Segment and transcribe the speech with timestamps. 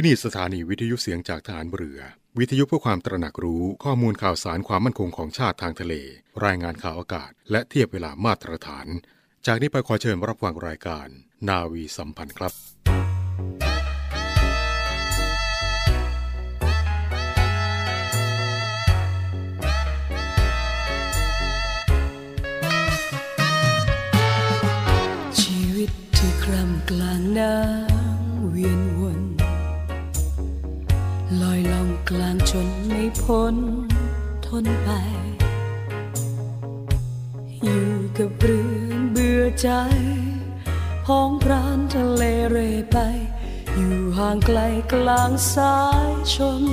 [0.00, 2.00] ที่นี่สถานีวิทยุเสียงจากฐานเรือ
[2.38, 5.94] วิทยุเพื่อความตระหนักรู้ข้อมูลข่าวสารความมั่นคงของชาติทางทะเล
[6.44, 8.86] รายงานข่าวอากาศ และเทียบเวลามาตรฐาน
[9.46, 11.08] จากนี้ไปขอเชิญรับฟังรายการ
[11.48, 12.52] นาวีสัมพันธ์ครับ
[25.40, 27.87] ชีวิตที่คร่ำกลางน้ำ
[33.22, 33.56] พ้น
[34.46, 34.90] ทนไป
[37.62, 39.68] อยู่กับเรือเบื่อใจ
[41.04, 42.58] พ้องพรานทะเลเร
[42.92, 42.98] ไป
[43.76, 44.58] อยู่ห่างไกล
[44.92, 45.78] กลางสา
[46.10, 46.64] ยชน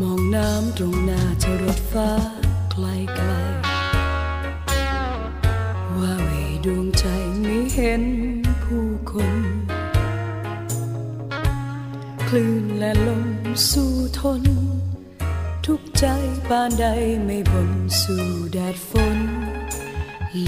[0.00, 2.10] มองน้ำตรงหน้าจะรถฟ้า
[2.70, 2.86] ไกล
[3.16, 6.30] ไกลๆว่าเว
[6.64, 7.04] ดวงใจ
[7.42, 8.04] ไม่เห็น
[12.32, 13.28] คลื่นและลม
[13.70, 14.42] สู้ทน
[15.66, 16.04] ทุกใจ
[16.48, 16.86] ปานใด
[17.24, 17.70] ไม่บน
[18.00, 19.18] สู่แดดฝน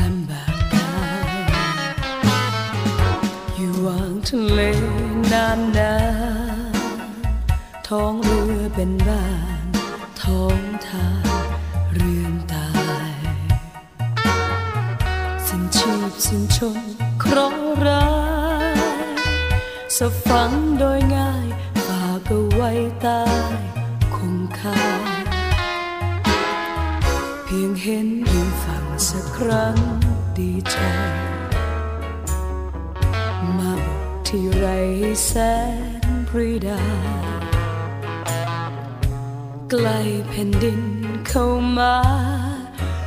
[0.00, 0.92] ลำบากกา
[1.32, 1.40] ย
[3.56, 4.60] อยู่วางทะเล
[5.32, 5.94] นานนา
[6.72, 6.76] น
[7.88, 9.28] ท้องเรือเป็นบ้า
[9.64, 9.66] น
[10.22, 11.24] ท้องทาง
[11.92, 12.68] เรือนตา
[13.10, 13.14] ย
[15.46, 16.78] สิ้นชีพสิ้นชน
[17.20, 18.08] เคราะห์ร้า
[18.74, 18.78] ย
[19.96, 20.50] สะฝัง
[20.80, 21.49] โดยง่าย
[23.00, 23.22] ใต้
[24.14, 24.80] คงคา
[27.44, 29.76] เพียงเห็นริมฝั่งสักครั้ง
[30.38, 30.76] ดีใจ
[33.56, 34.66] มาบอกที่ไร
[35.26, 35.32] แส
[36.02, 36.82] นปรีดา
[39.70, 39.98] ใกล้
[40.28, 40.82] แผ่นดิน
[41.28, 41.46] เข้า
[41.78, 41.94] มา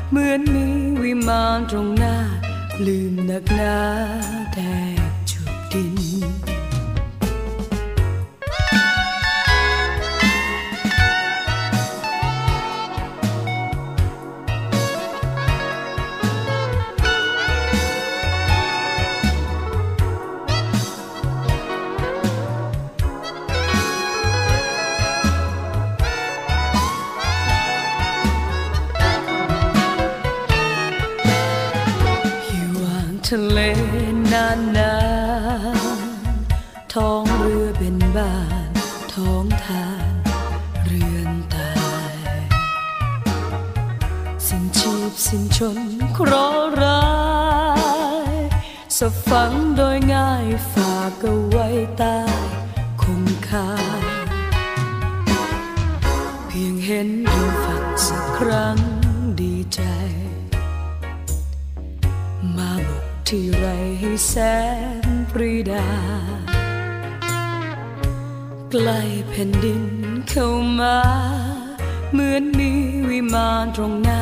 [0.10, 0.68] เหมือนมี
[1.02, 2.16] วิมานตรงหน้า
[2.86, 3.78] ลืมนักหนา
[4.54, 4.60] แด
[5.10, 6.13] กจุบดิน
[69.28, 69.84] แผ่นดิน
[70.30, 70.48] เข้า
[70.80, 70.98] มา
[72.12, 72.72] เหมือนมี
[73.10, 74.22] วิมานตรงหน้า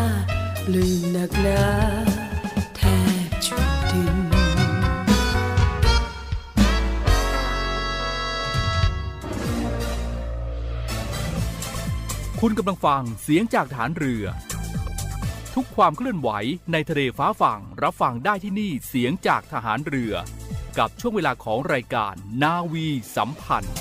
[0.73, 1.63] ลืมนักหนา
[2.75, 2.81] แท
[3.27, 4.17] บจุดดิน
[12.39, 14.25] คุณกำลังฟังเสียงจากฐานเรือ
[15.55, 16.29] ทุกความเคลื่อนไหว
[16.71, 20.13] ในทะเลฟ้าฝั่งรับฟังได้ที่นี่เสียงจากทหารเรือ
[20.77, 22.13] กับช่วงเวลาของรายการ
[22.43, 23.75] นาวีสัมพันธ์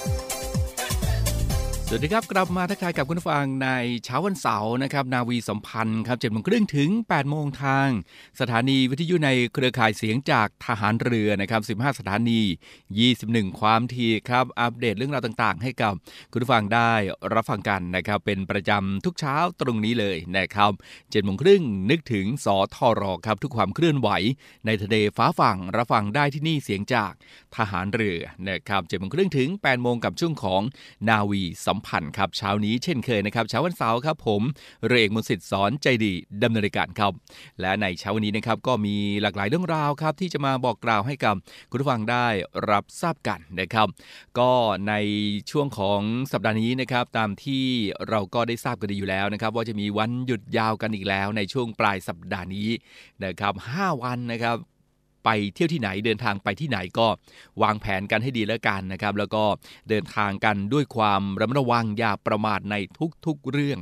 [1.92, 3.68] สวัสดีครับ กลับมาทักทายกับคุณผู้ฟังใน
[4.04, 7.88] เช้าวันเสาร์นะครับ นาวีสัมพันธ์ครับเจ็ดโมงครึ่งถึง8ปดโมงทาง
[8.40, 12.40] สถานีวิทยุในเครือข่ายเสียงจากทหารเรือนะครับ 15 สถานี
[13.00, 15.94] 21 ความถี่ครับ อัปเดตเรื่องราวต่างๆ ให้กับ
[16.32, 16.92] คุณผู้ฟังได้
[17.34, 20.72] รับฟังกันนะครับ เป็นประจำทุกเช้าตรงนี้เลยนะครับ
[21.10, 24.08] เจ็ดโมงครึ่งนึกถึงสทรครับทุกความเคลื่อนไหว
[24.66, 27.12] ในทะเลฟ้าฝั่งรับฟังได้ที่นี่เสียงจาก
[27.56, 30.62] ทหารเรือนะครับเจ็ดโมงครึ่งถึง8ปดโมงกับช่วงของ
[31.10, 34.42] นาวีสัมพันธ์ครับเช้านี้เช่นเคยนะครับเช้าวันเสาร์ครับผม
[34.86, 37.12] เรเอกมนต์สิทธิ์สอนใจดีดำเนินรายการครับ
[37.60, 41.34] และในเช้าวันนี้นะครับก็มีหลากหลายเรื่องราวครับที่จะมาบอกกล่าวให้กับ
[41.70, 42.26] คุณผู้ฟังได้
[42.70, 43.88] รับทราบกันนะครับ
[44.38, 44.50] ก็
[44.88, 44.94] ใน
[45.50, 46.00] ช่วงของ
[46.32, 47.64] สัปดาห์นี้นะครับตามที่
[48.08, 52.68] เราก็ได้ทราบกันดีอยู่แล้วนะครับว่าจะมีวันหยุดยาวกันอีกแล้วในช่วงปลายสัปดาห์นี้
[53.24, 54.56] นะครับ5วันนะครับ
[55.24, 57.06] ไปเที่ยวที่ไหนเดินทางไปที่ไหนก็
[57.62, 59.44] วางแผนกันให้ดีแล้วกันนะครับ แล้วก็
[59.88, 62.76] เดินทางกันด้วยความระมัดระวังอย่าประมาทใน
[63.26, 63.78] ทุกๆเรื่อง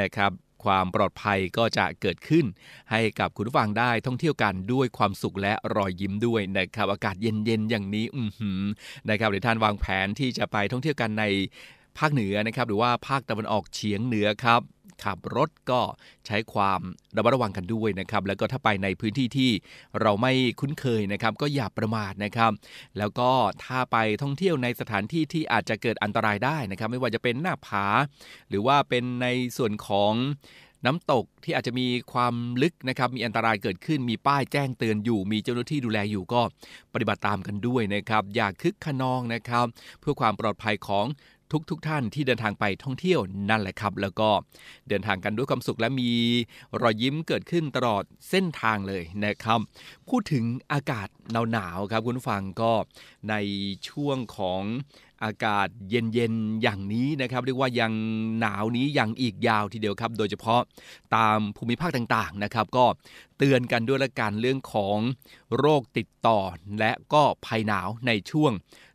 [0.00, 0.32] นะครับ
[0.64, 2.44] ความปลอดภัยก็จะเกิดขึ้น
[2.90, 8.60] ให้กับคุณผู้ฟังได้ท่องเที่ยวกันด้วยความสุขและรอยยิ้มด้วยนะครับ อากาศเย็นๆอย่างนี้อือหือ
[9.10, 11.24] นะครับเดี๋ยวท่านวางแผนที่จะไปท่องเที่ยวกันใน
[11.98, 14.60] ภาคเหนือนะครับ หรือว่าภาคตะวันออกเฉียงเหนือครับ
[15.04, 15.80] ขับรถก็
[16.26, 16.80] ใช้ความ
[17.16, 19.50] ระมัดระวังกันด้วยนะครับ แล้วก็ถ้าไปในพื้นที่ที่
[20.00, 22.52] เราไม่คุ้นเคยนะครับ ก็อย่าประมาทนะครับ
[22.98, 23.30] แล้วก็
[23.64, 27.86] ถ้าไปท่องเที่ยวในสถานที่ที่อาจจะเกิดอันตรายได้นะครับ ไม่ว่าจะเป็นหน้าผา
[28.48, 30.12] หรือว่าเป็นในส่วนของ
[30.86, 36.42] น้ำตกที่อาจจะมีความลึกนะครับ มีอันตรายเกิดขึ้น มีป้ายแจ้งเตือนอยู่ มีเจ้าหน้าที่ดูแลอยู่ก็
[36.94, 39.66] ปฏิบัติตามกันด้วยนะครับ อย่าคึกขนองนะครับ
[40.00, 41.06] เพื่อความปลอดภัยของ
[41.52, 43.20] ทุกทุกท่านที่เดินทางไปท่องเที่ยว
[43.50, 44.28] นั่นแหละครับ แล้วก็
[44.88, 46.10] เดินทางกันด้วยความสุขและมี
[46.82, 49.60] รอยยิ้มเกิดขึ้นตลอดเส้นทางเลยนะครับ
[50.08, 51.08] พูดถึงอากาศ
[51.52, 52.72] หนาวๆครับคุณฟังก็
[53.30, 53.34] ใน
[53.88, 54.62] ช่วงของ
[55.24, 57.92] อากาศเย็นๆอย่างนี้นะครับเรียกว่ายัง
[58.40, 60.60] หนาวนี้ยังอีกยาวทีเดียวครับ โดยเฉพาะ
[61.14, 62.86] ตามภูมิภาคต่างๆนะครับก็
[63.38, 64.98] เตือนกันด้วยละกันเรื่องของ
[65.58, 66.38] โรคติดต่อ
[66.78, 68.52] และก็ภัยหนาวในช่วง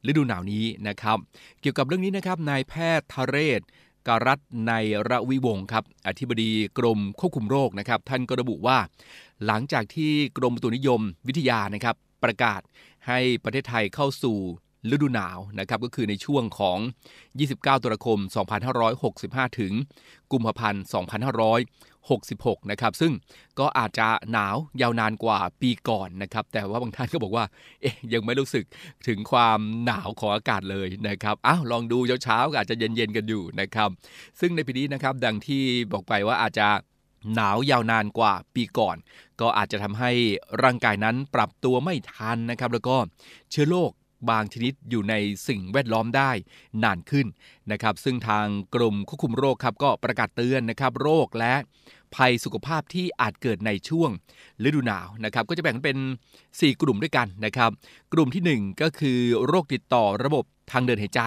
[0.08, 1.18] ฤดูหนาวนี้นะครับ
[1.62, 3.62] เกี่ยวกับเรื่องนี้นะครับนายแพทย์ทเรศ
[4.08, 4.74] การัตใน
[5.10, 8.78] ระวิวงศ์ครับอธิบดีกรมควบคุมโรคนะครับ ท่านก็ระบุว่า
[9.46, 12.62] หลังจากที่กรมตุนิยมวิทยานะครับ ประกาศ
[13.08, 14.38] ให้ประเทศไทยเข้าสู่
[14.92, 16.78] ฤดูหนาวนะครับก็คือในช่วงของ
[17.30, 18.20] 29 ตุลาคม
[18.90, 19.74] 2565 ถึง
[20.32, 20.84] กุมภาพันธ์
[21.58, 23.12] 2566 นะครับ ซึ่ง
[23.60, 27.46] ก็อาจจะหนาวยาวนานกว่าปีก่อนนะครับ แต่ว่าบางท่านก็บอกว่า
[27.82, 28.66] เอ๊ยยังไม่รู้สึก
[29.08, 33.90] ถึงความหนาวของอากาศเลยนะครับ อ้าวลองดูเช้าๆอาจจะเย็นๆกันอยู่นะครับ
[34.40, 36.68] ซึ่งในปีนี้นะครับดังที่บอกไปว่าอาจจะ
[37.36, 38.98] หนาวยาวนานกว่าปีก่อน
[39.42, 40.12] ก็อาจจะทำให้
[40.64, 42.98] ร่างกายนั้นปรับตัวไม่ทันนะครับ แล้วก็
[43.52, 43.92] เชื้อโรค
[44.30, 45.14] บางชนิดอยู่ใน
[45.48, 46.32] สิ่งแวดล้อมได้
[46.84, 47.28] นานขึ้น
[47.72, 48.46] นะครับ ซึ่งทาง
[48.76, 51.54] กรมควบคุมโรคครับก็ประกาศเตือนนะครับโรคและ
[52.16, 54.10] ภัยสุขภาพที่อาจเกิดในช่วง
[54.66, 55.98] ฤดูหนาวนะครับ ก็จะแบ่งเป็น
[56.40, 57.72] 4 กลุ่มด้วยกันนะครับ
[58.14, 61.22] กลุ่มที่ 1 ก็คือโรคติดต่อระบบทางเดินหายใจ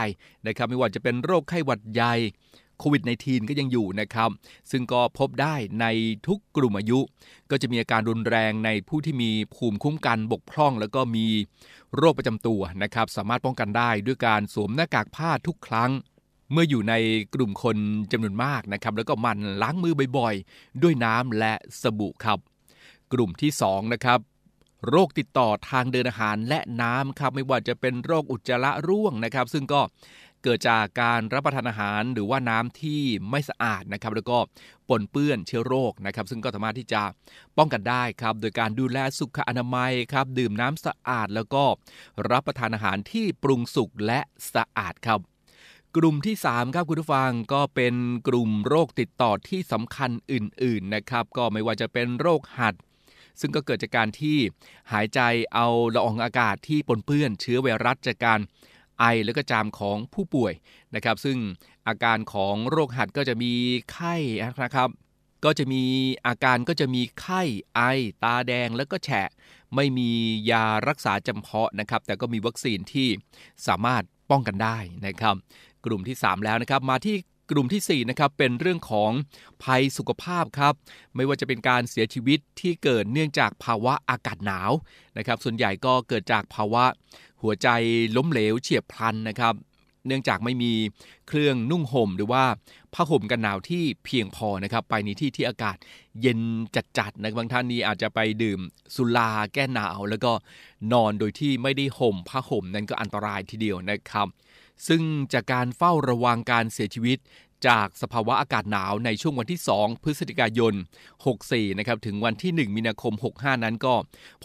[0.47, 2.15] นะครับ ไม่ว่าจะเป็นโรคไข้หวัดใหญ่
[2.83, 4.31] โควิด -19 ก็ยังอยู่นะครับ
[4.71, 5.87] ซึ่งก็พบได้ใน
[6.27, 7.01] ทุกกลุ่มอายุ
[7.51, 11.27] ก็จะมีอาการรุนแรงในผู้ที่มีภูมิคุ้มกันบกพร่อง แล้วก็มี
[11.97, 15.91] โรคประจำตัวนะครับ สามารถป้องกันได้ด้วยการสวมหน้ากากผ้าทุกครั้ง
[16.53, 16.95] เมื่ออยู่ใน
[17.35, 17.77] กลุ่มคน
[18.13, 21.53] จำนวนมากนะครับ แล้วก็มันล้างมือบ่อยๆ ด้วยน้ำและ
[21.83, 22.39] สบู่ครับ
[23.13, 24.19] กลุ่มที่2นะครับ
[24.89, 29.81] โรคติดต่อทางเดินอาหารและน้ำครับ ไม่ว่าจะเป็นโรคอุจจาระร่วงนะครับ ซึ่งก็
[30.45, 34.39] เกิดจากการรับประทานอาหารหรือว่าน้ำที่ไม่สะอาดนะครับ แล้วก็
[34.89, 37.03] ปนเปื้อนเชื้อโรคนะครับ ซึ่งก็สามารถที่จะ
[37.59, 41.65] ป้องกันได้ครับ โดยการดูแลสุขอนามัยครับ ดื่มน้ำสะอาดแล้วก็
[42.31, 44.21] รับประทานอาหารที่ปรุงสุกและ
[44.55, 45.21] สะอาดครับ
[45.97, 47.95] กลุ่มที่ 3 ครับคุณผู้ฟังก็เป็น
[48.29, 52.75] กลุ่มโรคติดต่อที่สำคัญอื่น ๆนะครับ ก็ไม่ว่าจะเป็นโรคหัด
[53.41, 54.39] ซึ่งก็เกิดจากการที่
[54.93, 55.21] หายใจ
[55.55, 58.41] เอาละอองอากาศที่ปนเปื้อนเชื้อไวรัสจากการ
[59.03, 60.53] ไอและก็จามของผู้ป่วย
[60.95, 61.39] นะครับ ซึ่ง
[61.89, 63.53] อาการของโรคหัดก็จะมี
[63.93, 64.91] ไข้นะครับ
[65.45, 65.85] ก็จะมี
[66.27, 67.43] อาการก็จะมีไข้
[67.75, 67.81] ไอ
[68.25, 69.29] ตาแดงแล้วก็แฉะ
[69.75, 70.11] ไม่มี
[70.51, 73.09] ยารักษาจำเพาะนะครับ แต่ก็มีวัคซีนที่
[73.67, 75.35] สามารถป้องกันได้นะครับ
[75.85, 77.17] กลุ่มที่ 3 แล้วนะครับมาที่
[77.51, 79.11] กลุ่มที่4นะครับเป็นเรื่องของ
[79.63, 80.75] ภัยสุขภาพครับ
[81.17, 84.71] ไม่ว่าจะเป็นการเสียชีวิตที่เกิดเนื่องจากภาวะอากาศหนาว
[85.19, 86.85] นะครับ ส่วนใหญ่ก็เกิดจากภาวะ
[87.43, 87.69] หัวใจ
[88.17, 89.55] ล้มเหลวเฉียบพลันนะครับ
[90.07, 90.73] เนื่องจากไม่มี
[91.29, 92.45] เครื่องนุ่งห่มหรือว่า
[92.95, 95.77] ผ้าห่มกันหนาวที่เพียงพอนะครับไปในที่ที่อากาศ
[96.21, 96.41] เย็น
[96.99, 98.61] จัดๆนะบางท่านนี้อาจจะไปดื่ม
[98.95, 100.33] สุราแก้หนาว แล้วก็
[100.93, 104.29] นอนโดยที่ไม่ได้ห่มผ้าห่มนั้นก็อันตรายทีเดียวนะครับ
[104.89, 105.03] ซึ่ง
[105.33, 107.19] จากการเฝ้าระวังการเสียชีวิต
[107.69, 110.75] จากสภาวะอากาศหนาวในช่วงวันที่ 2 พฤศจิกายน
[111.27, 113.95] 64 นะครับ ถึงวันที่ 1 มีนาคม 65 นั้นก็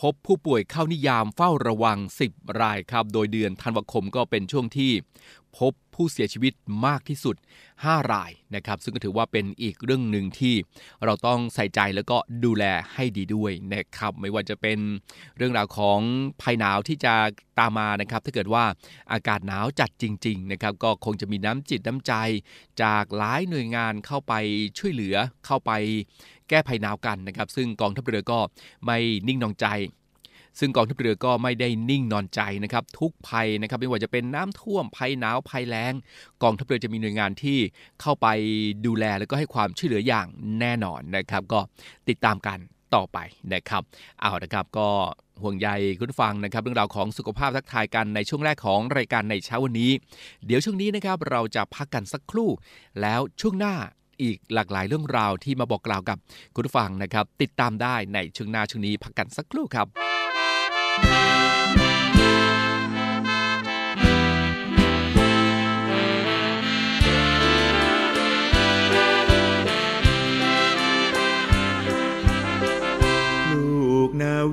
[0.01, 1.97] พบผู้ป่วยเข้านิยามเฝ้าระวัง
[2.29, 4.91] 10 รายครับ โดยเดือนธันวาคมก็เป็นช่วงที่
[5.57, 6.53] พบ ผู้เสียชีวิต
[6.85, 7.35] มากที่สุด
[7.73, 10.55] 5 รายนะครับ ซึ่งก็ถือว่าเป็นอีกเรื่องหนึ่งที่
[11.05, 12.63] เราต้องใส่ใจแล้วก็ดูแล
[12.93, 14.79] ให้ดีด้วยนะครับ ไม่ว่าจะเป็น
[15.37, 15.99] เรื่องราวของ
[16.41, 17.13] ภัยหนาวที่จะ
[17.59, 18.63] ตามมานะครับ ถ้าเกิดว่า
[19.11, 22.13] อากาศหนาวจัดจริง ๆ นะครับ ก็คงจะมีน้ำจิตน้ำใจ
[22.81, 24.33] จากหลายหน่วยงานเข้าไป
[24.77, 25.71] ช่วยเหลือเข้าไป
[26.49, 28.39] แก้ภัยหนาวกันนะครับ ซึ่งกองทัพเรือก็
[28.85, 29.67] ไม่นิ่งนองใจ
[30.59, 35.93] ซึ่งกองทัพเรือก็ไม่ได้นิ่งนอนใจนะครับทุกภัยนะครับไม่ว่าจะเป็นน้ำท่วมภัยหนาวภัยแล้ง
[36.43, 37.57] กองทัพเรือจะมีหน่วยงานที่
[38.01, 38.27] เข้าไป
[38.85, 40.27] ดูแลแล้วก็ให้ความช่วยเหลืออย่าง
[40.59, 41.59] แน่นอนนะครับ ก็
[42.09, 42.59] ติดตามกัน
[42.95, 43.17] ต่อไป
[43.53, 43.81] นะครับ
[44.21, 44.89] เอานะครับก็
[45.41, 49.91] ห่วงใยคุณฟังนะครับ เรื่องราวของสุขภาพทักทายกันในช่วงแรกของรายการในเช้าวันนี้
[50.45, 52.49] เดี๋ยวช่วงนี้นะครับเราจะพักกันสักครู่
[53.01, 53.75] แล้วช่วงหน้า
[54.21, 56.17] อีกหลากหลายเรื่องราวที่มาบอกกล่าวกับ
[56.55, 60.06] คุณฟังนะครับ ติดตามได้ในช่วงหน้าช่วงนี้พักกันสักครู่ครับ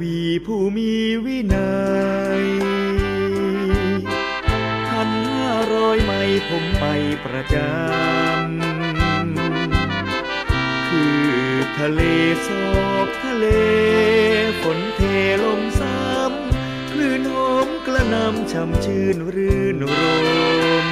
[0.01, 0.93] วีผู้มี
[1.27, 1.75] วินั
[2.41, 2.43] ย
[4.89, 6.85] ท่านห้าร้อยไม่ผมไป
[7.25, 8.85] ประจำ
[10.89, 11.29] คือ
[11.79, 12.01] ทะเล
[12.47, 12.69] สอ
[13.07, 19.85] บทะเลำช่ำชื่นรื่นร
[20.85, 20.87] ม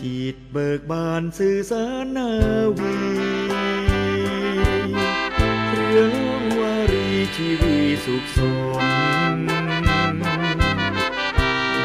[0.00, 2.30] จิตเบิกบานสื่อสารนา
[2.78, 2.96] วี
[5.74, 6.04] เรื่อ
[6.40, 8.38] งวารีชีวีสุขส
[8.80, 8.82] ม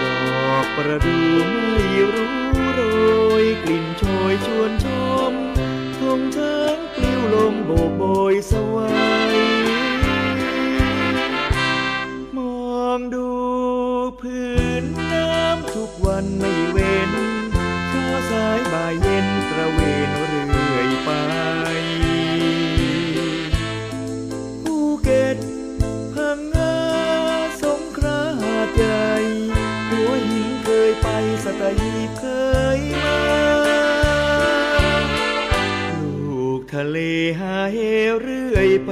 [0.01, 0.03] ด
[0.49, 2.35] อกประดู่ไม่รู้
[2.73, 2.81] โร
[3.43, 4.87] ยกลิ่นโชยชวนช
[5.31, 5.33] ม
[5.99, 8.03] ทงช้างปลิวลมโบกโบ
[8.33, 8.91] ยสวา
[9.33, 9.37] ย
[12.37, 12.39] ม
[12.75, 13.26] องดู
[14.27, 17.11] พื้นน้ำทุกวันไม่เว้น
[17.89, 21.09] เช้าสายบ่ายเย็นตระเวนเรื่อยไป
[24.63, 25.37] ภูเก็ต
[26.13, 26.77] พังงา
[27.63, 29.07] สงขลาหาดใหญ่
[29.89, 31.07] หัวหินเคยไป
[31.43, 32.25] สตหีบเค
[32.77, 33.21] ยมา
[36.23, 36.97] ลูกทะเล
[37.39, 37.77] หาเห
[38.21, 38.91] เรื่อยไป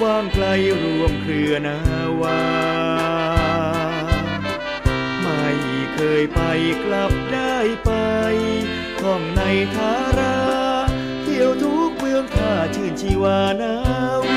[0.00, 0.46] กว้างไกล
[0.82, 1.78] รวมเครือนา
[2.20, 2.42] วา
[5.22, 5.46] ไม่
[5.94, 6.40] เคยไป
[6.84, 7.90] กลับได้ไป
[9.00, 9.42] ท่องใน
[9.74, 10.38] ทารา
[11.22, 13.76] เที่ยวทุกเมืองท่าชื่นชีวานา
[14.18, 14.29] ว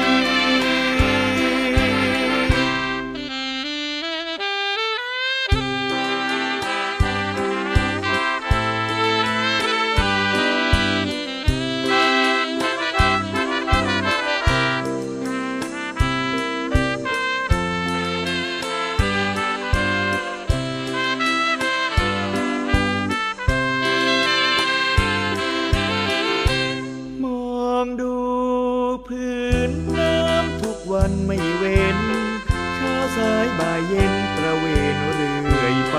[33.87, 35.97] เย็นตระเวนเรื่อยไป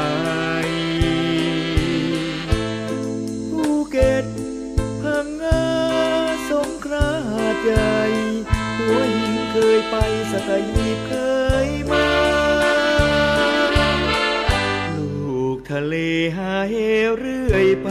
[3.50, 4.26] ภูเก็ต
[5.02, 5.64] พังงา
[6.50, 7.96] สงขลาหาใหญ่
[8.78, 9.96] หัวหินเคยไป
[10.30, 11.14] สตหีบเค
[11.66, 12.08] ยมา
[14.96, 15.94] ลูกทะเล
[16.36, 16.74] หาเห
[17.18, 17.88] เรื่อยไป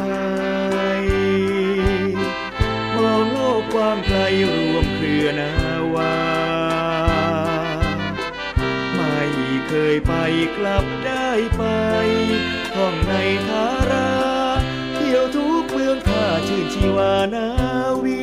[2.96, 4.20] มองโลกกว้างไกล
[4.54, 5.52] รวมเครือนา
[5.96, 6.33] วาไม่
[9.76, 10.14] เคยไป
[10.58, 11.64] กลับได้ไป
[12.74, 13.14] ท่องใน
[13.48, 14.12] ทารา
[14.96, 17.48] เที่ยวทุกเมืองท่าชื่นชีวานา
[18.04, 18.23] วี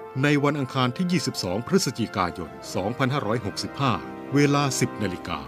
[0.23, 2.49] ในวันอังคารที่ 22 พฤศจิกายน
[3.81, 5.39] 2565 เวลา 10 นาฬิกา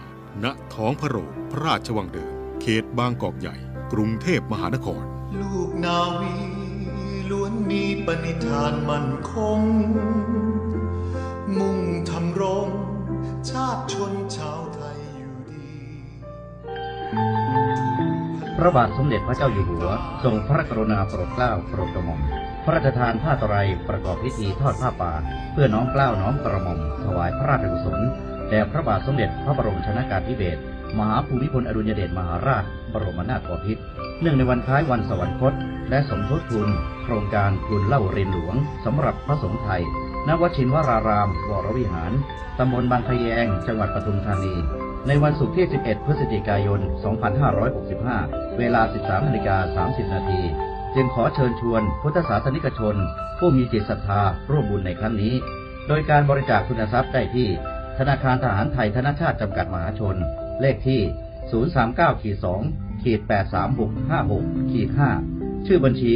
[0.43, 3.55] ณ ท้องพระโรงพระราชวังเดิม เขตบางกอกใหญ่
[3.93, 5.03] กรุงเทพมหานคร
[5.41, 6.35] ลูกนาวี
[7.29, 9.59] ล้วนมีปณิธานมั่นคง
[11.59, 11.79] มุ่ง
[12.09, 12.67] ทำรง
[13.49, 15.67] ชาติชนชาวไทยอยู่ดี
[18.57, 19.87] พระบาทสมเด็จพระเจ้าอยู่หัว
[20.23, 22.21] ทรงพระกรุณาโปรดเกล้าโปรดกระหม่อม
[22.65, 25.13] พระราชทานผ้าตรัยประกอบพิธีทอดผ้าป่า
[25.53, 27.99] เพื่อน้อมเกล้าน้อมกระหม่อมถวายพระราชกุศล
[28.49, 30.61] แด่พระบาทสมเด็จพระบรมชนากาธิเบศร
[30.97, 33.81] มหาภูมิพลอดุลยเดชมหาราช บรมนาถบพิตร
[34.21, 35.53] เนื่องในวันคล้ายวันสวรรคต
[35.89, 36.67] และสมทบทุน
[37.03, 38.55] โครงการทุนเล่าเรียนหลวง
[38.85, 39.83] สำหรับพระสงฆ์ไทย
[40.27, 42.11] ณวชินวราราม วรวิหาร
[42.59, 44.53] ตำบลบางขะแยง จังหวัดปทุมธานี
[45.07, 46.79] ในวันศุกร์ที่ 11 พฤศจิกายน
[47.69, 50.41] 2565 เวลา 13นาฬิกา30 นาที
[50.95, 52.95] จึงขอเชิญชวนพุทธศาสนิกชน
[53.37, 55.33] ผู้มีจิตศรัทธาร่วมบุญในครั้งนี้
[55.87, 57.47] โดยการบริจาคทุนทรัพย์ได้ที่
[57.97, 60.15] ธนาคารทหารไทยธนชาติจำกัดมหาชน
[60.61, 61.01] เลขที่
[61.51, 66.15] 039.2 83656.5 ชื่อบัญชี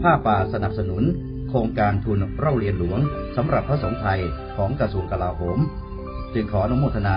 [0.00, 1.02] ผ้าป่าสนับสนุน
[1.48, 3.00] โครงการทุนเล่าเรียนหลวง
[3.36, 4.20] สำหรับพระสงฆ์ไทย
[4.56, 5.58] ของกระทรวงกลาโหม
[6.34, 7.16] จึงขออนุโมทนา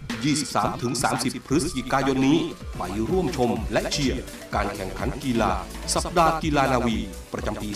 [0.63, 2.39] 23-30 พฤศจิกายนนี้
[2.77, 4.21] ไปร่วมชมและเชียร์
[4.55, 5.51] การแข่งขันกีฬา
[5.95, 6.97] สัปดาห์กีฬานาวี
[7.33, 7.69] ประจำปี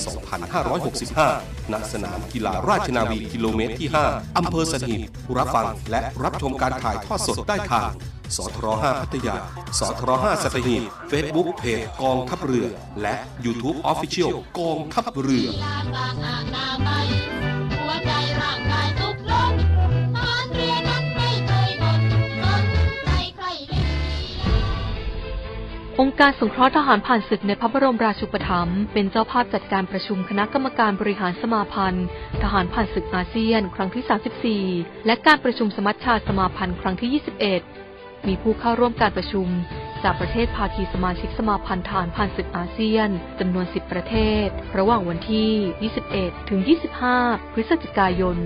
[0.63, 4.99] 2565 ณ สนามกีฬาราชนาวีกิโลเมตรที่ 5 อำเภอสถิต
[5.37, 7.91] รับฟังและรับชมการถ่ายทอดสดได้ทาง
[8.37, 9.35] สทร5พัทยา
[9.79, 12.67] สทร5สัตหีบเฟซบุ๊กเพจกองทัพเรือ
[13.01, 15.47] และ YouTube Official กองทัพเรือ
[26.01, 32.05] องค์การสงเคราะห์ทหารผ่านศึกในพระบรมราชูปถัมภ์เป็นเจ้าภาพจัดการประชุมคณะกรรมการบริหารสมาพันธ์
[32.41, 37.23] ทหารผ่านศึกอาเซียน ครั้งที่ 34 และการประชุมสมัชชาสมาพันธ์ครั้งที่
[37.73, 39.47] 21 มีผู้เข้าร่วมการประชุม
[40.03, 43.09] จากประเทศภาคีสมาชิกสมาพันธ์ทหารผ่านศึกอาเซียน
[43.39, 44.47] จำนวน 10 ประเทศ
[44.77, 46.59] ระหว่างวันที่ 21 ถึง
[47.07, 48.37] 25 พฤศจิกายน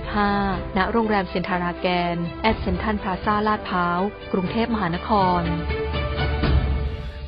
[0.00, 4.00] 2565 ณ โรงแรมเซนทาราแกน แอดเซนทันพลาซาลาดพร้าว
[4.32, 5.10] กรุงเทพมหานค
[5.40, 5.42] ร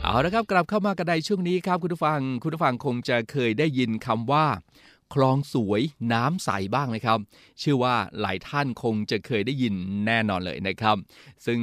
[0.09, 4.47] เอาละครับกลับเข้ามากันในช่วงนี้ครับคุณผู้ฟังคุณผู้ฟังคงจะเคยได้ยินคำว่า
[5.15, 5.83] คลองสวย
[6.13, 7.19] น้ำใสบ้างนะครับ
[7.59, 9.75] เชื่อว่าหลายท่านคงจะเคยได้ยิน
[10.07, 10.97] แน่นอนเลยนะครับ
[11.47, 11.61] ซึ่ง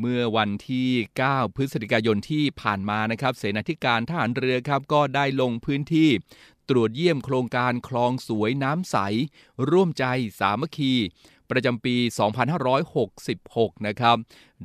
[0.00, 0.88] เมื่อวันที่
[1.22, 6.10] 9 พฤศจิกายนที่ผ่านมานะครับ เสนาธิการทหารเรือครับก็ได้ลงพื้นที่
[6.68, 8.96] ตรวจเยี่ยมโครงการคลองสวยน้ำใส
[9.70, 10.04] ร่วมใจ
[10.40, 10.94] สามัคคี
[11.52, 11.96] ประจำปี
[12.90, 14.16] 2566 นะครับ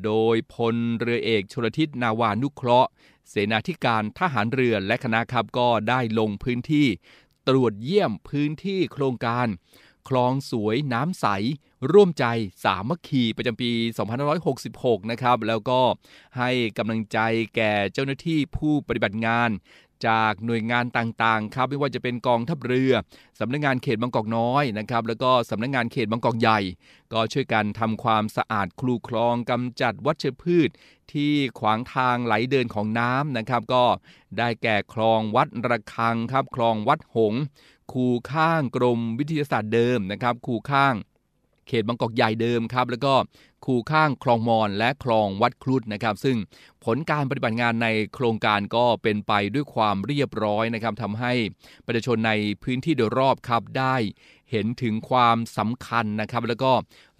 [0.05, 2.89] โดยพลเรือเอกชลทิศนาวานุเคราะห์
[3.29, 6.87] เสนาธิการทหารเรือและคณะครับก็ได้ลงพื้นที่
[7.47, 9.47] ตรวจเยี่ยมพื้นที่โครงการ
[10.09, 11.25] คลองสวยน้ำใส
[11.91, 12.25] ร่วมใจ
[12.63, 13.71] สามัคคีประจำปี
[14.41, 15.81] 2566 นะครับ แล้วก็
[16.37, 17.19] ให้กำลังใจ
[17.55, 19.49] แก่เจ้าหน้าที่ผู้ปฏิบัติงาน
[20.07, 22.93] จากหน่วยงานต่างๆครับไม่ว่าจะเป็นกองทัพเรือ
[23.39, 26.59] สำนักงงานเขตบางกอกน้อยนะครับแล้วก็สำนักงงานเขตบางกอกใหญ่
[27.13, 30.69] ก็ช่วยกันทำความสะอาดคลูคลองกำจัดวัชพืช
[31.13, 33.85] ที่ขวางทางไหลเดินของน้ำนะครับ ก็
[34.37, 37.33] ได้แก่คลองวัดระฆังครับคลองวัดหง
[37.91, 40.95] คูข้างกรมวิทยาศาสตร์เดิมนะครับ คูข้าง
[41.67, 43.13] เขตบางกอกใหญ่เดิมครับ แล้วก็
[43.67, 46.37] คูข้างคลองมอนและคลองวัดครุฑนะครับ ซึ่ง
[46.85, 51.33] ผลการปฏิบัติงานในโครงการก็เป็นไปด้วยความเรียบร้อยนะครับทำให้
[51.85, 52.31] ประชาชนใน
[52.63, 53.95] พื้นที่โดยรอบครับได้
[54.51, 56.73] เห็นถึงความสำคัญนะครับ แล้วก็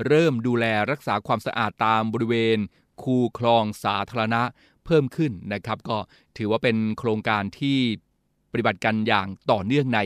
[0.08, 2.58] เริ่มดูแลรักษาความสะอาดตามบริเวณ
[3.04, 4.42] คูคลองสาธารณะ
[4.86, 5.98] เพิ่มขึ้นนะครับ ก็
[6.38, 7.80] ถือว่าเป็นโครงการที่
[8.52, 10.00] ปฏิบัติกันอย่างต่อเนื่องใน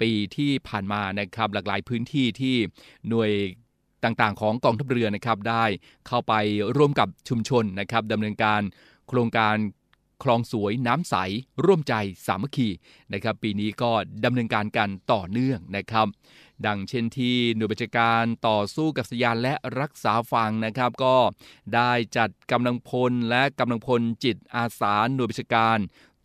[0.00, 2.56] ปีที่ผ่านมานะครับ หลากหลายพื้นที่ที่
[3.08, 3.32] หน่วย
[4.04, 5.64] ต่างๆ ของกองทัพเรือนะครับได้
[6.06, 6.32] เข้าไป
[6.76, 8.60] ร่วมกับชุมชนนะครับดำเนินการ
[9.08, 9.56] โครงการ
[10.22, 11.14] คลองสวยน้ำใส
[11.64, 11.94] ร่วมใจ
[12.26, 12.68] สามัคคี
[13.12, 13.90] นะครับ ปีนี้ก็
[14.24, 16.06] ดำเนินการกันต่อเนื่องนะครับ
[16.66, 21.16] ดังเช่นที่หน่วยบัญชาการต่อสู้กับสยานและรักษาฝั่งนะครับ ก็
[21.74, 25.78] ได้จัดกำลังพลและกำลังพลจิตอาสาหน่วยบัญชาการ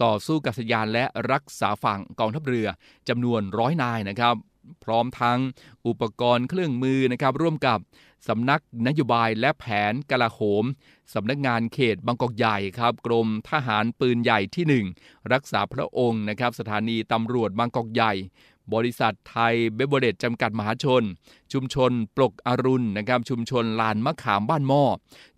[0.03, 2.67] ต่อสู้กับสยานและรักษาฝั่งกองทัพเรือ
[3.09, 4.35] จำนวนร้อยนายนะครับ
[4.84, 5.39] พร้อมทั้ง
[5.88, 7.80] อุปกรณ์เครื่องมือนะครับร่วมกับ
[8.28, 10.65] สำนักนโยบายและแผนกลาโหม
[11.13, 18.13] สำนักงานเขตบางกอกใหญ่ครับ กรมทหารปืนใหญ่ที่ 1 รักษาพระองค์นะครับ สถานีตำรวจบางกอกใหญ่
[18.73, 21.04] บริษัทไทยเบเบเรจจำกัดมหาชน
[21.54, 24.84] ชุมชนปลกอรุณนะครับ ชุมชนลานมะขามบ้านหม้อ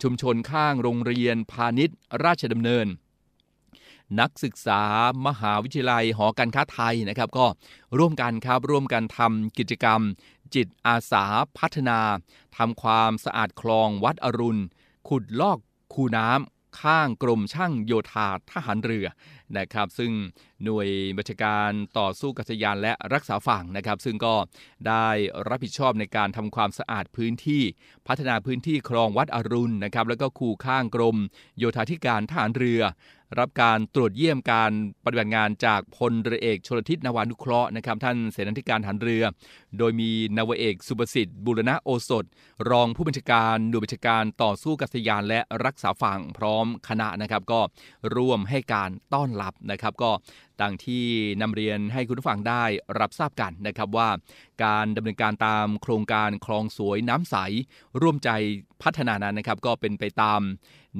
[0.01, 2.87] ชุมชนข้างโรงเรียนพาณิชย์ ราชดำเนิน
[4.19, 4.81] นักศึกษา
[5.27, 7.45] มหาวิทยาลัยหอการค้าไทยนะครับก็
[7.97, 10.01] ร่วมกันครับร่วมกันทำกิจกรรม
[10.55, 11.25] จิตอาสา
[11.57, 11.99] พัฒนา
[12.57, 14.61] ทำความสะอาดคลองวัดอรุณ
[15.09, 15.57] ขุดลอก
[15.93, 19.07] คูน้ำข้างกรมช่างโยธาทหารเรือ
[19.57, 20.11] นะครับ ซึ่ง
[20.63, 24.35] หน่วยบัญชาการต่อสู้กัษยานและรักษาฝั่งนะครับ ซึ่งก็
[24.87, 25.07] ได้
[25.47, 27.63] รับผิดชอบในการทำความสะอาดพื้นที่
[28.07, 31.17] พัฒนาพื้นที่คลองวัดอรุณนะครับ แล้วก็คูข้างกรม
[31.57, 32.81] โยธาธิการทหารเรือ
[33.39, 34.71] รับการตรวจเยี่ยมการ
[35.03, 39.23] ปฏิบัติงานจากพลเรือเอกชลทิศนวานุเคราะห์นะครับท่านเสนาธิการฐานเรือ
[39.77, 42.25] โดยมีนาวเอกสุประสิทธิ์บุรณะโอสถ
[42.69, 47.59] รองผู้บัญชาการหน่วยบัญชาการต่อสู้กัษยานและรักษาฝั่งพร้อมคณะนะครับก็
[48.15, 50.11] ร่วมให้การต้อนรับนะครับ ก็
[50.61, 51.05] ดังที่
[51.41, 52.63] นำเรียนให้คุณผู้ฟังได้
[52.99, 54.09] รับทราบกันนะครับว่า
[54.63, 57.35] การดำเนินการตามโครงการคลองสวยน้ำใส
[58.01, 58.29] ร่วมใจ
[58.83, 60.41] พัฒนานั้นนะครับก็เป็นไปตาม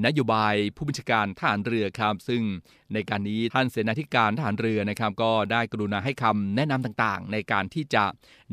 [0.06, 2.42] นโยบายผู้บัญชาการทหารเรือครับ ซึ่ง
[2.94, 8.04] ในการนี้ท่านเสนาธิการทหารเรือนะครับ ก็ได้กรุณาให้คำแนะนำต่างๆ ในการที่จะ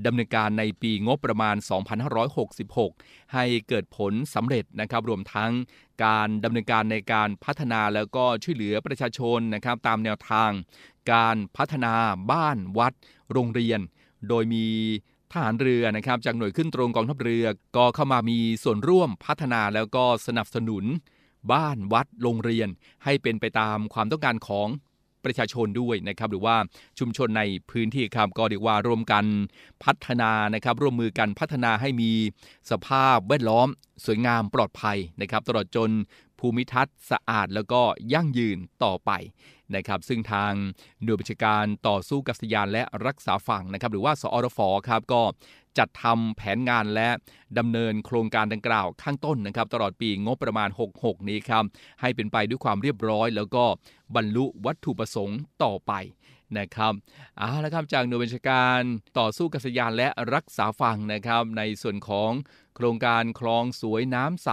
[0.05, 1.55] ดำเนินการในปีงบประมาณ
[2.25, 5.51] 2566 ให้เกิดผลสำเร็จนะครับ รวมทั้ง
[6.05, 10.51] การดำเนินการในการพัฒนาแล้วก็ช่วยเหลือประชาชนนะครับตามแนวทาง
[11.11, 11.93] การพัฒนา
[12.31, 12.93] บ้านวัด
[13.31, 13.79] โรงเรียน
[14.29, 14.65] โดยมี
[15.31, 17.45] ทหารเรือนะครับจากหน่วยขึ้นตรงกองทัพเรือ
[17.77, 20.85] ก็เข้ามามีส่วนร่วมพัฒนาแล้วก็สนับสนุน
[21.51, 22.67] บ้านวัดโรงเรียน
[23.03, 24.67] ให้เป็นไปตามความต้องการของ
[25.25, 26.55] ประชาชนด้วยนะครับหรือว่า
[26.99, 29.25] ชุมชนในพื้นที่ครับก็เรียกว่าร่วมกัน
[29.83, 32.11] พัฒนานะครับร่วมมือกันพัฒนาให้มี
[32.71, 33.67] สภาพแวดล้อม
[34.05, 35.91] สวยงามปลอดภัยนะครับตลอดจน
[36.39, 37.81] ภูมิทัศน์สะอาดแล้วก็
[38.13, 39.11] ยั่งยืนต่อไป
[39.75, 40.53] นะครับซึ่งทาง
[41.03, 44.59] หน่วยบัญชาการต่อสู้กัษยานและรักษาฝั่งนะครับหรือว่าสอรฟ
[44.89, 45.21] ครับก็
[45.77, 47.09] จัดทำแผนงานและ
[47.57, 51.63] ดำเนินโครงการดังกล่าวข้างต้นนะครับตลอดปีงบประมาณ 66 นี้ครับ
[52.01, 53.63] ให้เป็นไปด้วยความเรียบร้อย แล้วก็
[54.15, 55.93] บรรลุวัตถุประสงค์ต่อไป
[56.57, 56.93] นะครับ
[57.37, 58.81] เอาละครับจากหน่วยบัญชาการ
[59.19, 62.31] ต่อสู้กัษยานและรักษาฝั่งนะครับ ในส่วนของ
[62.75, 64.49] โครงการคลองสวยน้ำใส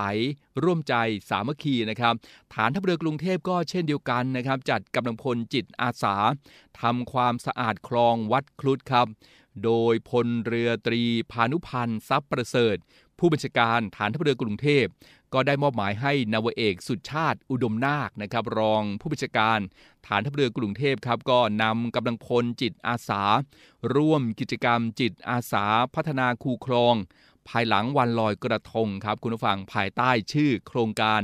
[0.63, 0.95] ร่วมใจ
[1.31, 2.15] สามัคคีนะครับ
[2.55, 6.17] ฐานทัพเรือกรุงเทพก็เช่นเดียวกันนะครับ จัดกำลังพลจิตอาสา
[6.81, 9.07] ทำความสะอาดคลองวัดคลุดครับ
[9.65, 11.03] โดยพลเรือตรี
[11.33, 12.77] พานุพันธ์ทรัพย์ประเสริฐ
[13.25, 14.85] ผู้บัญชาการฐานทัพเรือกรุงเทพ
[15.35, 19.59] ก็ได้มอบหมายให้นาวเอกสุดชาติอุดมนาคนะครับรองผู้บัญชาการ
[20.07, 23.23] ฐานทัพเรือกรุงเทพครับก็นำกำลังพลจิตอาสา
[23.95, 26.95] ร่วมกิจกรรมจิตอาสาพัฒนาคูคลอง
[27.49, 31.23] ภายหลังวันลอยกระทงครับคุณผู้ฟังภายใต้ชื่อโครงการ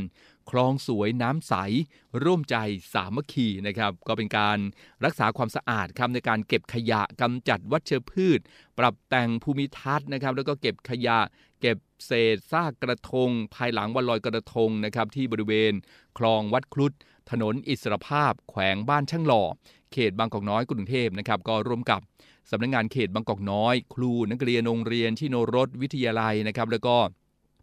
[0.50, 1.54] คลองสวยน้ำใส
[2.24, 2.56] ร่วมใจ
[2.92, 4.58] สามัคคีนะครับ ก็เป็นการ
[5.04, 8.40] รักษาความสะอาดครับในการเก็บขยะกำจัดวัชพืช
[8.78, 11.18] ปรับแต่งภูมิทัศน์นะครับ แล้วก็เก็บขยะ
[11.60, 15.72] เก็บเศษซากกระทง ภายหลังวันลอยกระทงนะครับที่บริเวณ
[16.18, 16.92] คลองวัดคลุด
[17.30, 19.42] ถนนอิสรภาพ แขวงบ้านช่างหล่อ
[19.92, 22.00] เขตบางกอกน้อยกรุงเทพนะครับก็ร่วมกับ
[22.50, 26.96] สำนักงงานเขตบางกอกน้อย ครูนักเรียนโรงเรียนที่โนรสวิทยาลัยนะครับแล้วก็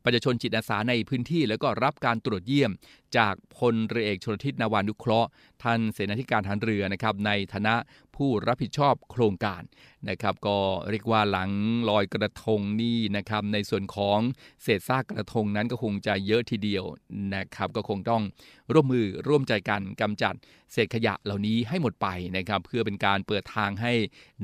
[0.04, 2.72] ประชาชนจิตอาสาในพื้นที่ แล้วก็รับการตรวจเยี่ยม
[3.18, 5.30] จากพลเรือเอกชลทิศนาวานุเคราะห์
[5.64, 7.76] ท่านเสนาธิการทหารเรือนะครับในฐานะ
[8.16, 9.62] ผู้รับผิดชอบโครงการ
[10.10, 10.58] นะครับ ก็
[10.90, 11.52] เรียกว่าหลัง
[11.90, 14.20] ลอยกระทงนี่นะครับ ในส่วนของ
[14.64, 16.84] เศษซากกระทงนั้นก็คงจะเยอะทีเดียว
[17.36, 18.24] นะครับ ก็คงต้อง
[18.74, 20.36] ร่วมมือร่วมใจกันกำจัด
[20.72, 23.94] เศษขยะเหล่านี้ให้หมดไปนะครับ เพื่อเป็นการเปิดทางให้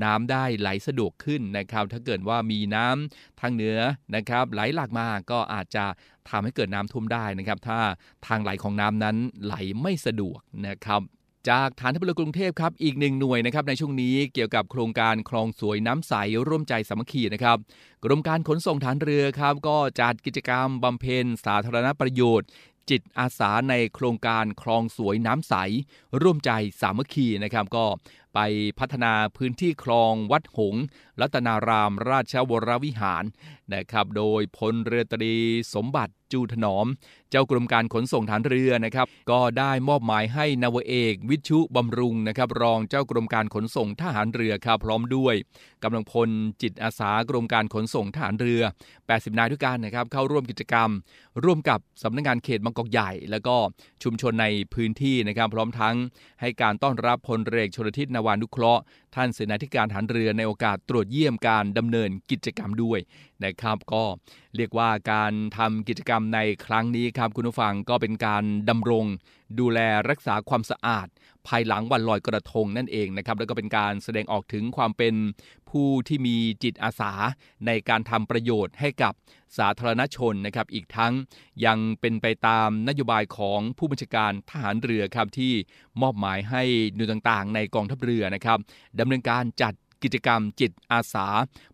[0.03, 3.79] น้ำได้ไหลสะดวกขึ้นนะครับ ถ้าเกิดว่ามีน้ำทางเหนือ
[4.15, 5.85] นะครับ ไหลหลากมาก็อาจจะ
[6.29, 7.79] ทำให้เกิดน้ำท่วมได้นะครับ ถ้า
[8.27, 11.01] ทางไหลของน้ำนั้นไหลไม่สะดวกนะครับ
[11.49, 16.13] จากฐานทัพเรือกรุงเทพครับอีกหนึ่งหน่วยนะครับในช่วงนี้เกี่ยวกับโครงการคลองสวยน้ำใส
[16.47, 17.57] ร่วมใจสามัคคีนะครับ
[18.03, 22.47] กรมการขนส่งฐานเรือครับก็จัดกิจกรรมบำเพ็ญสาธารณประโยชน์
[22.89, 25.53] จิตอาสาในโครงการคลองสวยน้ำใส
[26.21, 26.51] ร่วมใจ
[26.81, 27.85] สามัคคีนะครับก็
[28.33, 28.39] ไป
[28.79, 30.75] พัฒนาพื้นที่คลองวัดหง
[31.21, 33.23] รัตนารามราชวรวิหาร
[33.73, 35.35] นะครับ โดยพลเรือตรี
[35.73, 36.87] สมบัติ จูถนอม
[37.31, 45.35] เจ้ากรมการขนส่งฐานเรือนะครับ ก็ได้มอบหมายให้นาวเอก วิชุบำรุงนะครับ รองเจ้ากรมการขนส่งทหารเรือครับพร้อมด้วย
[45.83, 46.29] กำลังพล
[46.61, 48.61] จิตอาสากรมการขนส่งทหารเรือ
[48.99, 50.89] 80 นายด้วยกันนะครับ เข้าร่วมกิจกรรม
[51.43, 53.55] ร่วมกับสำนักงงานเขตบางกอกใหญ่ แล้วก็
[54.03, 55.95] ชุมชนในพื้นที่นะครับ พร้อมทั้ง
[56.41, 58.81] ให้การต้อนรับพลเรือชลทิศนาวานุเคราะห์
[59.15, 62.99] ท่านเสนาธิการฐานเรือในโอกาสตรวจเยี่ยมการดำเนินกิจกรรมด้วย
[63.43, 64.03] นะครับ ก็
[64.55, 69.05] เรียกว่าการทำกิจกรรมในครั้งนี้ครับคุณผู้ฟังก็เป็นการดำรง
[69.59, 71.07] ดูแลรักษาความสะอาด
[71.47, 75.13] ภายหลังวันลอยกระทงนั่นเองนะครับแล้วก็เป็นการแสดงออกถึงความเป็น
[75.71, 77.11] ผู้ที่มีจิตอาสา
[77.65, 79.13] ในการทำประโยชน์ให้กับ
[79.57, 81.13] สาธารณชนนะครับ อีกทั้ง
[81.65, 85.53] ยังเป็นไปตามนโยบายของผู้บัญชาการทหารเรือครับที่
[86.01, 86.63] มอบหมายให้
[86.95, 88.59] หน่วยต่างๆ ในกองทัพเรือนะครับ
[88.99, 91.27] ดำเนินการจัดกิจกรรมจิตอาสา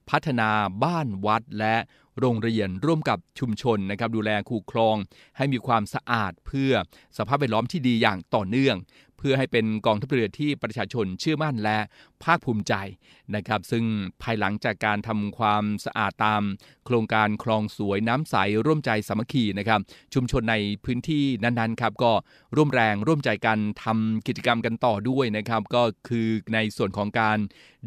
[0.10, 0.50] พัฒนา
[0.84, 1.76] บ้านวัดและ
[2.20, 4.96] โรงเรียนร่วมกับชุมชนนะครับดูแลคูคลอง
[5.38, 6.72] ให้มีความสะอาดเพื่อ
[7.18, 8.76] สภาพแวดล้อมที่ดีอย่างต่อเนื่อง
[9.18, 11.80] เพื่อให้เป็นกองทัพเรือที่ประชาชนเชื่อมั่นและ
[12.24, 12.74] ภาคภูมิใจ
[13.36, 13.84] นะครับ ซึ่ง
[14.22, 16.44] ภายหลังจากการทำความสะอาดตาม
[16.86, 19.80] โครงการคลองสวยน้ำใสร่วมใจสามัคคีนะครับ
[20.14, 22.12] ชุมชนในพื้นที่นั้นๆครับก็
[22.56, 27.38] ร่วมแรงร่วมใจกันทำกิจกรรมกันต่อด้วยนะครับ ก็คือในส่วนของการ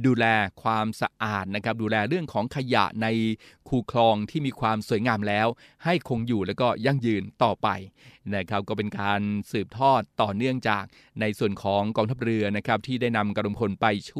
[0.06, 0.26] ดูแล
[0.62, 3.06] ความสะอาดนะครับ ดูแลเรื่องของขยะใน
[3.68, 5.46] คูคลองที่มีความสวยงามแล้ว
[5.84, 7.68] ให้คงอยู่แล้วก็ยั่งยืนต่อไป
[8.34, 9.20] นะครับก็เป็นการ
[9.52, 10.84] สืบทอดต่อเนื่องจาก
[11.20, 14.14] ในส่วนของกองทัพเรือนะครับที่ได้นำกำลังพลไปช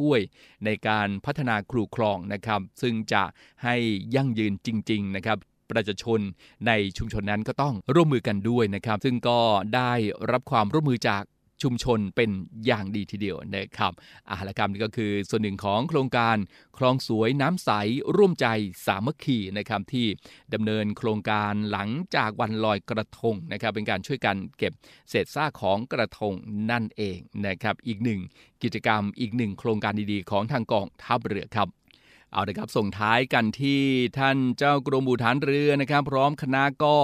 [0.65, 3.23] ในการพัฒนาครูคลองนะครับ ซึ่งจะ
[3.63, 3.75] ให้
[4.15, 5.37] ยั่งยืนจริง ๆ นะครับ
[5.71, 6.19] ประชาชน
[6.67, 9.39] ในชุมชนนั้นก็ต้องร่วมมือกันด้วยนะครับ ซึ่งก็
[9.75, 9.91] ได้
[10.31, 11.23] รับความร่วมมือจาก
[11.61, 12.29] ชุมชนเป็น
[12.65, 13.93] อย่างดีทีเดียวนะครับ
[14.29, 16.37] อาหารกรรมนี่ก็คือส่วนหนึ่งของโครงการ
[16.77, 17.69] คลองสวยน้ำใส
[18.15, 18.47] ร่วมใจ
[18.85, 20.07] สามัคคีนะครับที่
[20.53, 24.73] ดำเนินโครงการหลังจากวันลอยกระทงนะครับเป็นการช่วยกันเก็บ
[25.09, 26.33] เศษซากของกระทง
[26.71, 28.19] นั่นเองนะครับอีกหนึ่ง
[28.63, 31.67] กิจกรรมอีกหนึ่งโครงการดีๆ ของทางกองทัพเรือครับ
[32.31, 33.81] เอาละครับส่งท้ายกันที่
[34.17, 36.95] ท่านเจ้ากรมบูฐานเรือนะครับ พร้อมคณะก็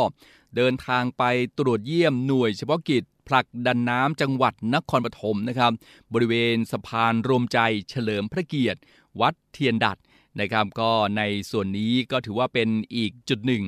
[0.55, 1.23] เดินทางไป
[1.59, 5.71] ตรวจเยี่ยมหน่วยเฉพาะกิจ ผลักดันน้ำจังหวัดนครปฐมนะครับ
[6.13, 7.59] บริเวณสะพานรวมใจ
[7.89, 8.79] เฉลิมพระเกียรติ
[9.21, 9.97] วัดเทียนดัด
[10.39, 13.63] นะครับก็ในส่วนนี้ก็ถือว่าเป็นอีกจุดหนึ่ง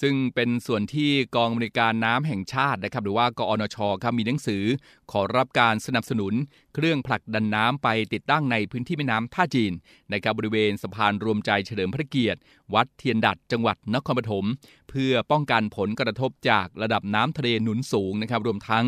[0.00, 4.64] ซึ่งเป็นส่วนที่กองบริการน้ำแห่งชาตินะครับหรือว่ากอนชครับมีหนังสือ
[5.12, 6.34] ขอรับการสนับสนุน
[6.74, 9.72] เครื่องผลักดันน้ำไปติดตั้งในพื้นที่แม่น้ำท่าจีน
[10.12, 12.40] นะครับบริเวณสะพานรวมใจเฉลิมพระเกียรติ
[12.74, 14.44] วัดเทียนดัดจังหวัดนครปฐม
[14.90, 18.84] เพื่อป้องกันผลกระทบจากระดับน้ำทะเลหนุนสูงนะครับรวมทั้ง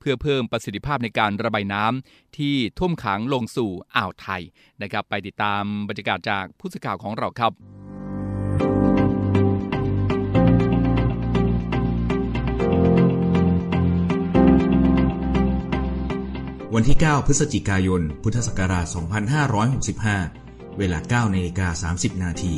[0.00, 4.42] เพื่อเพิ่มประสิทธิภาพในการระบายน้ำที่ท่วมขังลงสู่อ่าวไทย
[4.82, 7.83] นะครับไปติดตามบรรยากาศจากผู้สื่อข่าวของเราครับ
[16.76, 18.86] วันที่ 9 พฤศจิกายน พุทธศักราช
[19.82, 22.54] 2565 เวลา9นาฬิกา30 นาที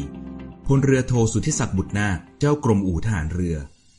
[0.66, 3.56] พลเรือโทสุทธิศักดิ์บุตรนาคเจ้ากรมอู่ทหารเรือ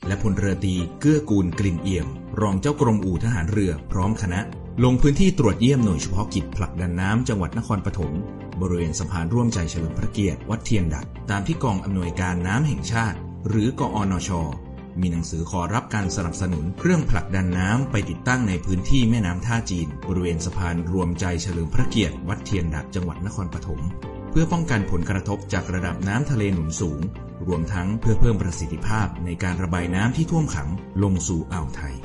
[0.07, 2.07] และพลเรือตีเกื้อกูลกลิ่นเอี่ยม
[2.41, 4.39] รองเจ้ากรมอู่ทหารเรือพร้อมคณะ
[4.83, 8.13] ลงพื้นที่ตรวจเยี่ยมหน่วยเฉพาะกิจผลักดันน้ำจังหวัดนครปฐม
[8.61, 13.17] บริเวณสะพานร่วมใจเฉลิมพระเกียรติวัดเทียนดัดตามที่กองอำนวยการน้ำแห่งชาติ
[13.49, 14.31] หรือกอนช
[15.01, 23.81] มีหนังสือขอรับการสนับสนุน เครื่องผลักดันน้ำไปติดตั้งในพื้นที่แม่น้ำท่าจีน บริเวณสะพานรวมใจเฉลิมพระเกียรติ วัดเทียนดักจังหวัดนครปฐม
[24.31, 27.01] เพื่อป้องกันผลกระทบจากระดับน้ำทะเลหนุนสูง
[27.47, 30.69] รวมทั้งเพื่อเพิ่มประสิทธิภาพในการระบายน้ำที่ท่วมขัง
[31.03, 31.95] ลงสู่อ่าวไทย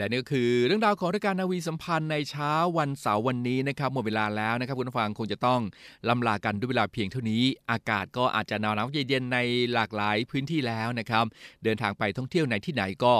[0.00, 5.60] และนี่ก็คือเรื่องราวของรายการนาวีสัมพันธ์ในเช้าวันเสาร์วันนี้นะครับหมดเวลาแล้วนะครับคุณผู้ฟังคงจะต้อง
[6.08, 9.38] ลำลากันด้วยเวลาเพียงเท่านี้ อากาศก็อาจจะหนาวหนาวเย็นๆใน
[9.72, 11.24] หลากหลายพื้นที่แล้วนะครับ
[11.64, 13.14] เดินทางไปท่องเที่ยวในที่ไหนก็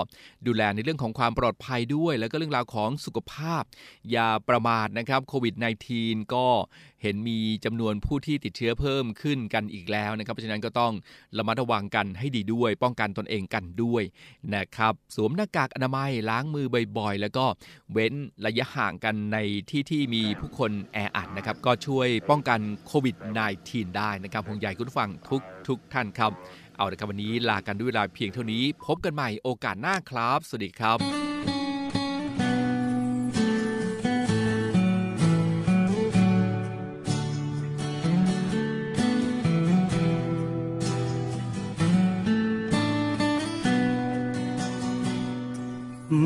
[0.47, 3.62] ดูแลในเรื่องของความปลอดภัยด้วย แล้วก็เรื่องราวของสุขภาพ
[4.11, 5.55] อย่าประมาทนะครับโควิด
[5.95, 6.47] -19 ก็
[7.02, 10.92] เห็นมีจำนวนผู้ที่ติดเชื้อเพิ่มขึ้นกันอีกแล้วนะครับ เพราะฉะนั้นก็ต้อง
[11.38, 14.02] ระมัดระวังกันให้ดีด้วย ป้องกันตนเองกันด้วย
[14.54, 16.66] นะครับ สวมหน้ากากอนามัยล้างมือ
[16.98, 17.44] บ่อยๆ แล้วก็
[17.92, 18.14] เว้น
[18.46, 19.38] ระยะห่างกันใน
[19.70, 23.16] ที่ที่มีผู้คนแออัดนะครับ ก็ช่วยป้องกันโควิด
[23.56, 26.32] -19 ได้นะครับห่วงใยคุณฟังทุกทุกท่านครับ
[26.76, 31.30] เอาละครับวันนี้ลากันด้วยเวลาเพียงเท่านี้ พบกันใหม่โอกาสหน้าครับ สวัสดีครับ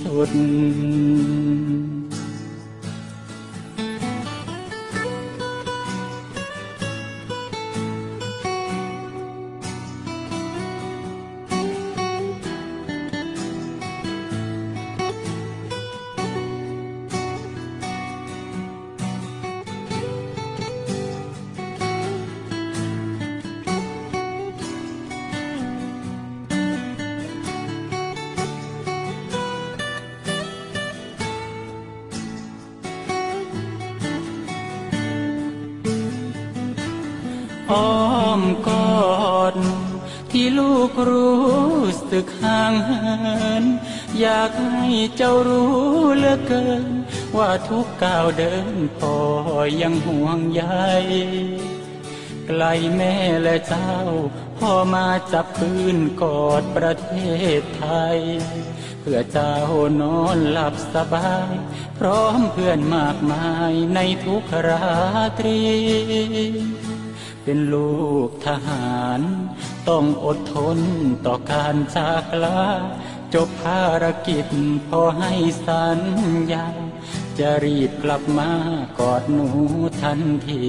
[0.00, 1.93] สุด
[38.68, 39.54] กอด
[40.30, 41.54] ที่ลูกรู้
[42.10, 43.64] สึกห่างเหิน
[44.20, 45.74] อยากให้เจ้ารู้
[46.16, 46.84] เหลือเกิน
[47.36, 49.16] ว่าทุกก้าวเดินพ่อ
[49.80, 50.62] ยังห่วงใย
[52.46, 52.62] ไกล
[52.96, 53.92] แม่และเจ้า
[54.58, 57.12] พ่อมาจับปืนกอดประเท
[57.58, 57.84] ศไท
[58.16, 58.18] ย
[59.00, 59.56] เพื่อเจ้า
[60.00, 61.52] นอนหลับสบาย
[61.98, 64.84] พร้อมเพื่อนมากมายในทุกรา
[65.38, 65.60] ตรี
[67.44, 67.94] เป็นลู
[68.26, 69.20] กทหาร
[69.88, 70.78] ต้องอดทน
[71.26, 72.64] ต่อการจากลา
[73.34, 74.46] จบภารกิจ
[74.88, 75.32] พอให้
[75.66, 76.00] สัญ
[76.52, 76.66] ญา
[77.38, 78.50] จะรีบกลับมา
[78.98, 79.48] กอดหนู
[80.02, 80.66] ทันที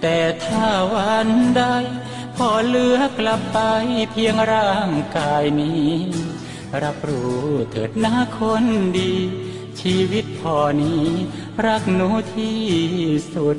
[0.00, 1.62] แต่ถ้าวันใด
[2.36, 3.58] พอเลือกลับไป
[4.10, 5.90] เพียงร่างกายนี้
[6.82, 8.64] รับรู้เถิดหนะคน
[8.98, 9.14] ดี
[9.80, 11.04] ชีวิตพอนี้
[11.66, 12.60] รักหนูที่
[13.34, 13.58] สุด